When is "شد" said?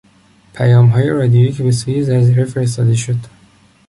2.95-3.15